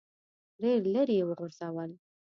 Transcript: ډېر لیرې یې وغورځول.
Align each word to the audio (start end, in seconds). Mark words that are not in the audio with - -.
ډېر 0.61 0.79
لیرې 0.93 1.15
یې 1.19 1.27
وغورځول. 1.27 1.91